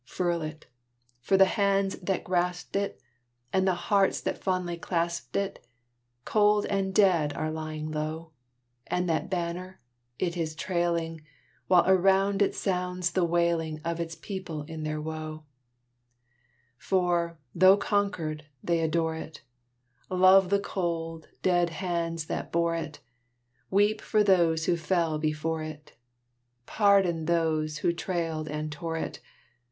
[0.03, 0.65] Furl it!
[1.19, 2.99] for the hands that grasped it,
[3.53, 5.63] And the hearts that fondly clasped it,
[6.25, 8.31] Cold and dead are lying low;
[8.87, 9.79] And that Banner
[10.17, 11.21] it is trailing,
[11.67, 15.43] While around it sounds the wailing Of its people in their woe;
[16.79, 19.43] For, though conquered, they adore it
[20.09, 23.01] Love the cold, dead hands that bore it!
[23.69, 25.93] Weep for those who fell before it!
[26.65, 29.19] Pardon those who trailed and tore it!